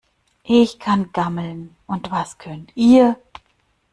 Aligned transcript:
Ich 0.47 0.79
kann 0.79 1.11
gammeln. 1.13 1.75
Und 1.85 2.09
was 2.09 2.39
könnt 2.39 2.71
ihr? 2.73 3.17